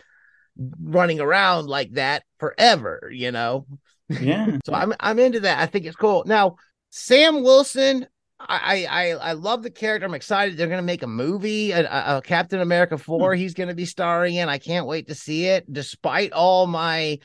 [0.82, 3.66] running around like that forever, you know.
[4.10, 4.58] yeah.
[4.66, 5.60] So I'm I'm into that.
[5.60, 6.24] I think it's cool.
[6.26, 6.56] Now,
[6.92, 8.06] Sam Wilson,
[8.40, 10.06] I I I love the character.
[10.06, 10.58] I'm excited.
[10.58, 13.34] They're gonna make a movie, a, a- a Captain America four.
[13.34, 13.40] Hmm.
[13.42, 14.50] He's gonna be starring in.
[14.50, 15.72] I can't wait to see it.
[15.72, 17.20] Despite all my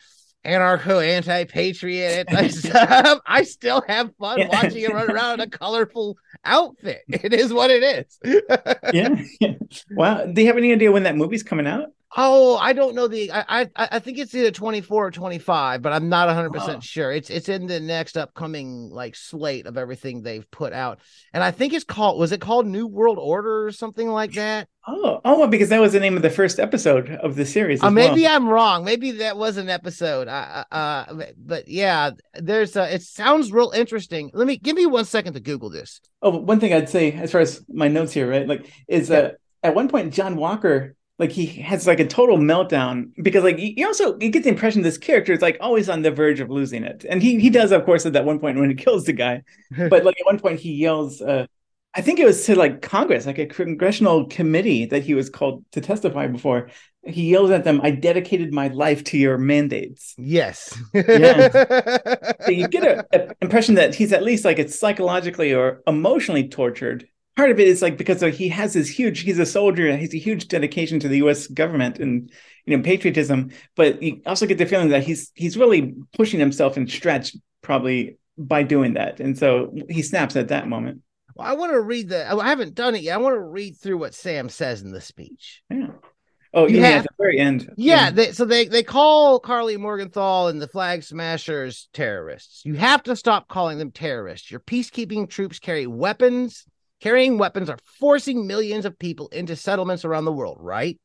[0.47, 4.49] anarcho anti-patriot stuff, I still have fun Yeah.
[4.49, 7.03] watching him run around in a colorful outfit.
[7.09, 8.19] It is what it is.
[8.95, 9.55] yeah, yeah.
[9.91, 10.27] Wow.
[10.27, 11.89] Do you have any idea when that movie's coming out?
[12.17, 13.31] Oh, I don't know the.
[13.31, 16.53] I I, I think it's either twenty four or twenty five, but I'm not hundred
[16.53, 17.13] percent sure.
[17.13, 21.01] It's it's in the next upcoming like slate of everything they've put out,
[21.35, 22.19] and I think it's called.
[22.19, 24.69] Was it called New World Order or something like that?
[24.91, 27.83] Oh, oh, because that was the name of the first episode of the series.
[27.83, 28.37] Uh, maybe well.
[28.37, 28.85] I'm wrong.
[28.85, 30.29] Maybe that was an episode.
[30.29, 32.75] Uh, uh, but- yeah, there's.
[32.75, 34.31] A, it sounds real interesting.
[34.33, 36.01] Let me give me one second to Google this.
[36.23, 38.49] Oh, one thing I'd say as far as my notes here, right?
[38.49, 43.11] Like, is uh, at one point John Walker, like he has like a total meltdown
[43.23, 46.11] because like you also you get the impression this character is like always on the
[46.11, 48.71] verge of losing it, and he he does of course at that one point when
[48.71, 49.43] he kills the guy,
[49.77, 51.21] but like at one point he yells.
[51.21, 51.47] uh
[51.95, 55.65] I think it was to like Congress, like a congressional committee that he was called
[55.73, 56.71] to testify before.
[57.03, 60.79] He yells at them, "I dedicated my life to your mandates." Yes.
[62.45, 67.09] So you get an impression that he's at least like it's psychologically or emotionally tortured.
[67.39, 70.19] Part of it is like because he has this huge, he's a soldier, he's a
[70.19, 71.47] huge dedication to the U.S.
[71.47, 72.33] government and
[72.67, 73.53] you know patriotism.
[73.77, 78.19] But you also get the feeling that he's he's really pushing himself and stretched probably
[78.37, 81.03] by doing that, and so he snaps at that moment.
[81.37, 82.29] Well, I want to read the.
[82.29, 83.15] I haven't done it yet.
[83.15, 85.63] I want to read through what Sam says in the speech.
[85.71, 85.93] Yeah.
[86.53, 87.73] Oh, you yeah, at the very end.
[87.77, 88.11] Yeah, yeah.
[88.11, 92.63] They, so they they call Karli Morgenthau and the Flag Smashers terrorists.
[92.65, 94.51] You have to stop calling them terrorists.
[94.51, 96.67] Your peacekeeping troops carry weapons.
[97.01, 100.99] Carrying weapons are forcing millions of people into settlements around the world, right?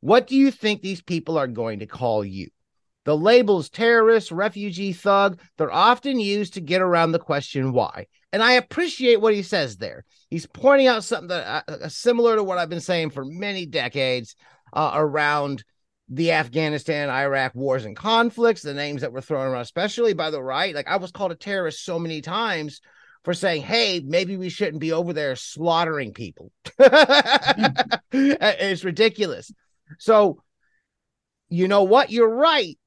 [0.00, 2.48] What do you think these people are going to call you?
[3.04, 8.06] The labels terrorist, refugee, thug, they're often used to get around the question why.
[8.32, 10.04] And I appreciate what he says there.
[10.30, 13.66] He's pointing out something that uh, uh similar to what I've been saying for many
[13.66, 14.36] decades
[14.72, 15.64] uh, around
[16.08, 20.42] the Afghanistan, Iraq wars and conflicts, the names that were thrown around, especially by the
[20.42, 20.74] right.
[20.74, 22.80] Like I was called a terrorist so many times
[23.24, 26.50] for saying, hey, maybe we shouldn't be over there slaughtering people.
[28.12, 29.52] it's ridiculous.
[29.98, 30.42] So,
[31.48, 32.10] you know what?
[32.10, 32.78] You're right.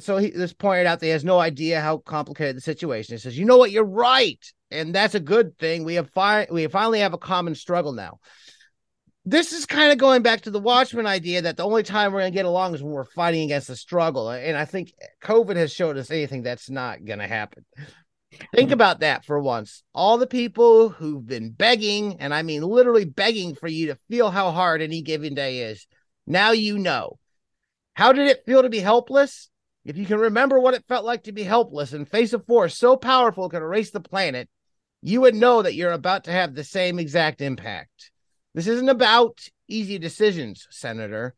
[0.00, 3.22] So he just pointed out that he has no idea how complicated the situation is.
[3.22, 3.70] He says, you know what?
[3.70, 4.42] You're right.
[4.70, 5.84] And that's a good thing.
[5.84, 8.18] We have fi- we finally have a common struggle now
[9.26, 12.20] this is kind of going back to the Watchmen idea that the only time we're
[12.20, 14.30] going to get along is when we're fighting against the struggle.
[14.30, 17.64] And I think COVID has showed us anything that's not going to happen.
[18.54, 19.82] Think about that for once.
[19.94, 24.30] All the people who've been begging, and I mean literally begging for you to feel
[24.30, 25.86] how hard any given day is.
[26.26, 27.18] Now you know.
[27.94, 29.48] How did it feel to be helpless?
[29.84, 32.76] If you can remember what it felt like to be helpless and face a force
[32.76, 34.48] so powerful it could erase the planet,
[35.00, 38.10] you would know that you're about to have the same exact impact.
[38.54, 41.34] This isn't about easy decisions, Senator.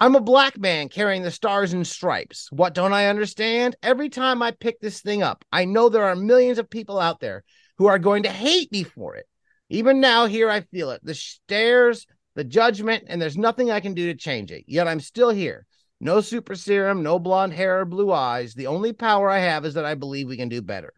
[0.00, 2.48] I'm a black man carrying the stars and stripes.
[2.52, 3.74] What don't I understand?
[3.82, 7.18] Every time I pick this thing up, I know there are millions of people out
[7.18, 7.42] there
[7.78, 9.26] who are going to hate me for it.
[9.70, 12.06] Even now, here I feel it the stares,
[12.36, 14.64] the judgment, and there's nothing I can do to change it.
[14.68, 15.66] Yet I'm still here.
[16.00, 18.54] No super serum, no blonde hair or blue eyes.
[18.54, 20.92] The only power I have is that I believe we can do better.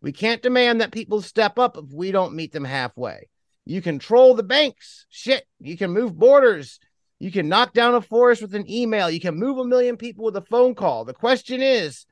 [0.00, 3.28] We can't demand that people step up if we don't meet them halfway.
[3.64, 5.06] You control the banks.
[5.10, 5.44] Shit.
[5.58, 6.78] You can move borders.
[7.18, 9.10] You can knock down a forest with an email.
[9.10, 11.04] You can move a million people with a phone call.
[11.04, 12.04] The question is,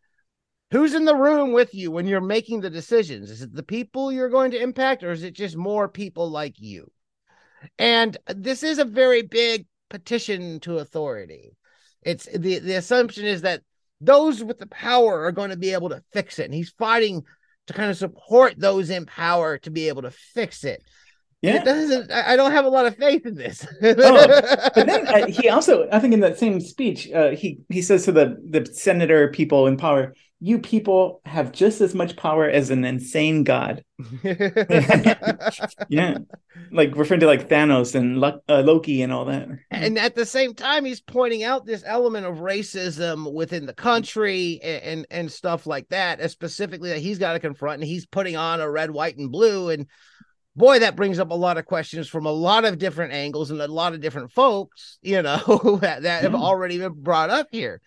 [0.70, 3.30] who's in the room with you when you're making the decisions?
[3.30, 6.54] Is it the people you're going to impact, or is it just more people like
[6.58, 6.90] you?
[7.78, 11.56] And this is a very big petition to authority.
[12.02, 13.62] It's the, the assumption is that
[14.00, 16.44] those with the power are going to be able to fix it.
[16.44, 17.22] And he's fighting
[17.66, 20.82] to kind of support those in power to be able to fix it.
[21.44, 22.10] Yeah, it doesn't.
[22.10, 23.66] I don't have a lot of faith in this.
[23.82, 23.92] oh,
[24.74, 28.06] but then uh, he also, I think, in that same speech, uh, he he says
[28.06, 32.70] to the the senator people in power, "You people have just as much power as
[32.70, 33.84] an insane god."
[35.90, 36.16] yeah,
[36.72, 39.46] like referring to like Thanos and uh, Loki and all that.
[39.70, 44.60] And at the same time, he's pointing out this element of racism within the country
[44.62, 47.82] and and, and stuff like that, specifically that he's got to confront.
[47.82, 49.86] And he's putting on a red, white, and blue and
[50.56, 53.60] boy, that brings up a lot of questions from a lot of different angles and
[53.60, 57.80] a lot of different folks, you know, that, that have already been brought up here.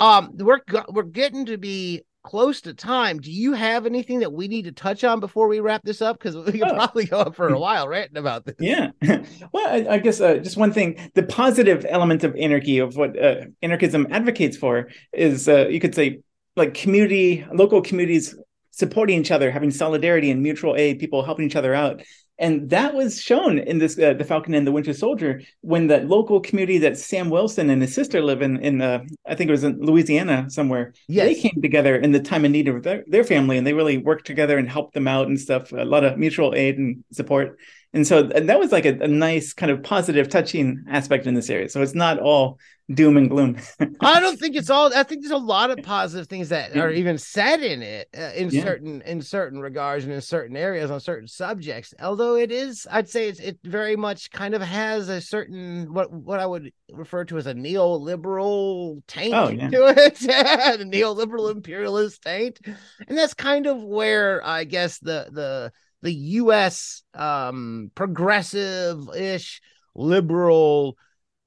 [0.00, 3.20] Um, we're we're getting to be close to time.
[3.20, 6.18] Do you have anything that we need to touch on before we wrap this up?
[6.18, 6.74] Because we could oh.
[6.74, 8.56] probably go up for a while ranting about this.
[8.60, 8.90] Yeah.
[9.52, 13.18] Well, I, I guess uh, just one thing: the positive element of anarchy, of what
[13.18, 16.20] uh, anarchism advocates for, is uh, you could say
[16.54, 18.36] like community, local communities
[18.78, 22.02] supporting each other, having solidarity and mutual aid, people helping each other out.
[22.40, 26.06] And that was shown in this, uh, the Falcon and the Winter Soldier, when that
[26.06, 29.50] local community that Sam Wilson and his sister live in, in uh, I think it
[29.50, 30.94] was in Louisiana somewhere.
[31.08, 31.26] Yes.
[31.26, 33.98] They came together in the time of need of their, their family, and they really
[33.98, 35.72] worked together and helped them out and stuff.
[35.72, 37.58] A lot of mutual aid and support.
[37.94, 41.34] And so and that was like a, a nice kind of positive, touching aspect in
[41.34, 41.68] this area.
[41.68, 42.58] So it's not all
[42.92, 43.56] doom and gloom.
[44.00, 44.94] I don't think it's all.
[44.94, 48.32] I think there's a lot of positive things that are even said in it, uh,
[48.34, 48.62] in yeah.
[48.62, 51.94] certain in certain regards and in certain areas on certain subjects.
[52.00, 56.12] Although it is, I'd say it's, it very much kind of has a certain what
[56.12, 59.68] what I would refer to as a neoliberal taint oh, yeah.
[59.70, 62.60] to it, the neoliberal imperialist taint,
[63.06, 67.02] and that's kind of where I guess the the the U.S.
[67.14, 69.60] Um, progressive ish
[69.94, 70.96] liberal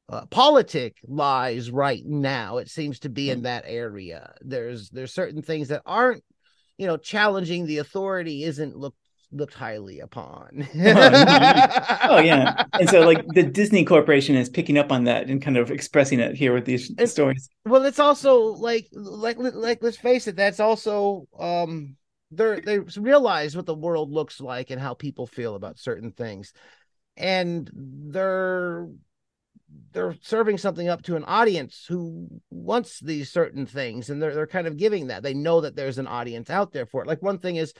[0.09, 2.57] uh, politic lies right now.
[2.57, 3.43] It seems to be in hmm.
[3.43, 4.33] that area.
[4.41, 6.23] There's there's certain things that aren't,
[6.77, 8.97] you know, challenging the authority isn't looked
[9.31, 10.67] looked highly upon.
[10.75, 15.41] oh, oh, yeah, and so like the Disney Corporation is picking up on that and
[15.41, 17.49] kind of expressing it here with these and, stories.
[17.65, 21.95] Well, it's also like like like let's face it, that's also um
[22.31, 26.53] they they realize what the world looks like and how people feel about certain things,
[27.17, 28.87] and they're
[29.93, 34.47] they're serving something up to an audience who wants these certain things and they're, they're
[34.47, 35.23] kind of giving that.
[35.23, 37.07] They know that there's an audience out there for it.
[37.07, 37.73] Like one thing is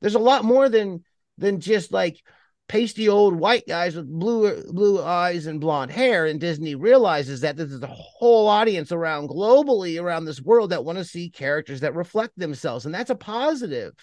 [0.00, 1.04] there's a lot more than
[1.36, 2.20] than just like
[2.68, 7.56] pasty old white guys with blue blue eyes and blonde hair and disney realizes that
[7.56, 11.80] this is a whole audience around globally around this world that want to see characters
[11.80, 13.94] that reflect themselves and that's a positive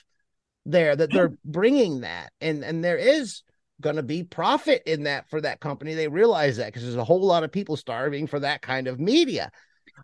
[0.66, 3.44] there that they're bringing that and and there is
[3.82, 5.94] going to be profit in that for that company.
[5.94, 9.00] They realize that because there's a whole lot of people starving for that kind of
[9.00, 9.52] media.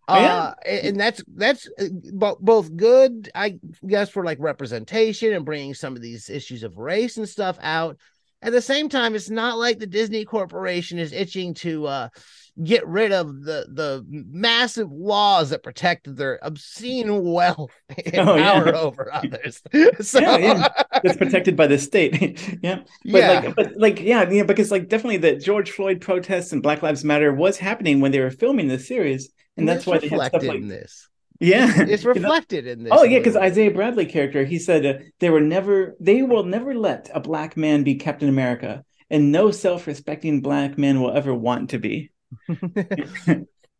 [0.08, 5.98] Uh and that's that's uh, both good i guess for like representation and bringing some
[5.98, 7.98] of these issues of race and stuff out
[8.42, 12.10] at the same time it's not like the disney corporation is itching to uh
[12.64, 17.72] get rid of the the massive laws that protect their obscene wealth
[18.06, 18.52] and Oh, yeah.
[18.54, 19.62] power over others
[20.02, 20.68] so Yeah, yeah.
[21.02, 22.60] That's protected by the state.
[22.62, 22.80] yeah.
[23.10, 26.62] But yeah like but like yeah, yeah, because like definitely the George Floyd protests and
[26.62, 29.30] Black Lives Matter was happening when they were filming this series.
[29.58, 31.08] And that's why they had stuff like this
[31.42, 31.82] Yeah.
[31.82, 33.36] it's reflected in this Oh yeah, because.
[33.36, 37.58] Isaiah Bradley character, he said uh, they were never, they will never let a black
[37.58, 42.12] man be Captain America, and no self-respecting black man will ever want to be.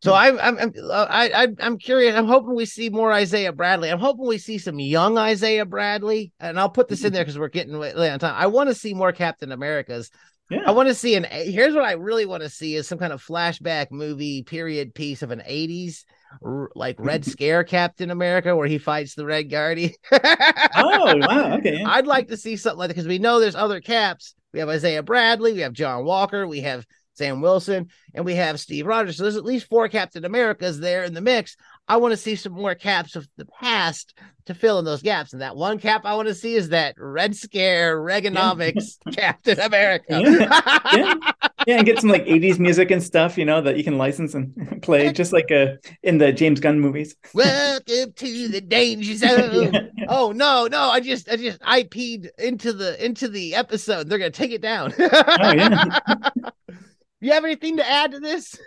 [0.04, 2.16] So I'm I'm I'm I, I I'm curious.
[2.16, 3.92] I'm hoping we see more Isaiah Bradley.
[3.92, 7.38] I'm hoping we see some young Isaiah Bradley, and I'll put this in there because
[7.38, 8.34] we're getting late on time.
[8.36, 10.10] I want to see more Captain Americas.
[10.50, 10.64] Yeah.
[10.66, 11.28] I want to see an.
[11.30, 15.22] Here's what I really want to see is some kind of flashback movie period piece
[15.22, 19.92] of an '80s r- like Red Scare Captain America where he fights the Red Guardian.
[20.12, 21.84] oh wow, okay.
[21.84, 24.36] I'd like to see something like that because we know there's other caps.
[24.54, 28.60] We have Isaiah Bradley, we have John Walker, we have Sam Wilson, and we have
[28.60, 29.18] Steve Rogers.
[29.18, 31.56] So there's at least four Captain Americas there in the mix.
[31.88, 35.34] I want to see some more caps of the past to fill in those gaps.
[35.34, 40.22] And that one cap I want to see is that Red Scare Reaganomics Captain America.
[40.24, 40.62] Yeah.
[40.94, 41.16] Yeah,
[41.68, 44.82] and get some like 80s music and stuff, you know, that you can license and
[44.82, 47.16] play, just like uh, in the James Gunn movies.
[47.34, 49.74] Welcome to the danger zone.
[49.74, 50.06] Yeah.
[50.08, 50.90] Oh no, no!
[50.90, 54.10] I just, I just IP'd into the into the episode.
[54.10, 54.94] They're gonna take it down.
[55.44, 55.86] Oh yeah.
[57.20, 58.58] you have anything to add to this?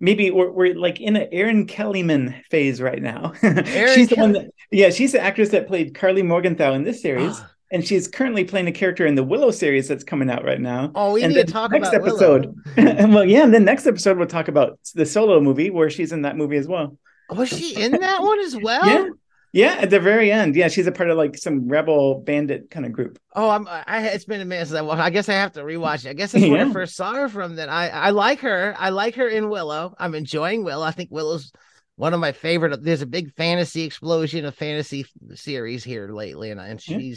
[0.00, 3.32] Maybe we're, we're like in an Erin Kellyman phase right now.
[3.42, 7.02] Erin she's the one that, yeah, she's the actress that played Karli Morgenthau in this
[7.02, 7.40] series.
[7.70, 10.92] And she's currently playing a character in the Willow series that's coming out right now.
[10.94, 14.18] oh, we and need to talk next about episode, well, yeah, and then next episode
[14.18, 16.96] we'll talk about the solo movie where she's in that movie as well.
[17.30, 18.86] Was she in that one as well?
[18.86, 19.08] Yeah,
[19.56, 22.84] yeah, at the very end, yeah, she's a part of like some rebel bandit kind
[22.84, 23.18] of group.
[23.34, 23.66] Oh, I'm.
[23.66, 24.08] I.
[24.08, 24.82] It's been a minute since I.
[24.82, 26.10] Well, I guess I have to rewatch it.
[26.10, 27.56] I guess that's where I first saw her from.
[27.56, 27.88] That I.
[27.88, 28.74] I like her.
[28.78, 29.94] I like her in Willow.
[29.98, 30.84] I'm enjoying Willow.
[30.84, 31.52] I think Willow's
[31.96, 32.82] one of my favorite.
[32.82, 37.16] There's a big fantasy explosion of fantasy series here lately, and and Yeah.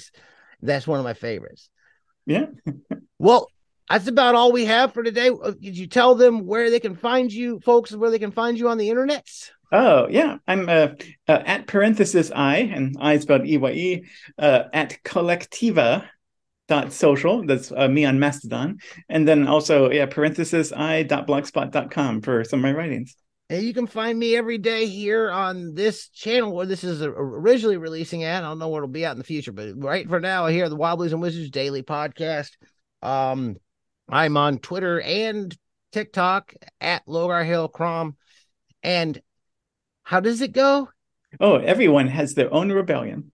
[0.62, 1.70] That's one of my favorites.
[2.26, 2.48] Yeah.
[3.22, 3.50] Well,
[3.90, 5.30] that's about all we have for today.
[5.30, 8.58] Uh, Did you tell them where they can find you, folks, where they can find
[8.58, 9.28] you on the internet?
[9.72, 10.90] Oh yeah, I'm uh,
[11.28, 14.04] uh, at parenthesis i and i spelled e y e
[14.38, 16.06] uh, at kolektiva
[16.68, 17.46] dot social.
[17.46, 18.80] That's uh, me on Mastodon,
[19.10, 23.16] and then also yeah parenthesis i dot blogspot dot com for some of my writings.
[23.50, 27.78] And you can find me every day here on this channel where this is originally
[27.78, 28.44] releasing at.
[28.44, 30.70] I don't know where it'll be at in the future, but right for now, here
[30.70, 32.52] the Wobblies and Wizards Daily Podcast.
[33.02, 33.58] Um,
[34.08, 35.56] I'm on Twitter and
[35.92, 38.16] TikTok at Logar Hill Crom.
[38.84, 39.20] And
[40.04, 40.90] how does it go?
[41.40, 43.26] Oh, everyone has their own rebellion.